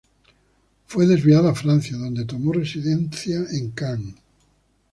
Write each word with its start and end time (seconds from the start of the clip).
Fue 0.87 1.05
desviado 1.05 1.47
a 1.47 1.53
Francia, 1.53 1.95
donde 1.95 2.25
tomó 2.25 2.51
residencia 2.53 3.37
en 3.51 3.69
Cannes. 3.69 4.15